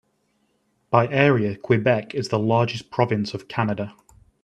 By 0.89 1.07
area, 1.09 1.55
Quebec 1.55 2.15
is 2.15 2.29
the 2.29 2.39
largest 2.39 2.89
province 2.89 3.35
of 3.35 3.47
Canada. 3.47 3.95